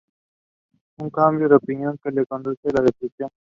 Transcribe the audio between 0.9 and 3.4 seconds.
Un cambio de opinión que le conduce a la destrucción.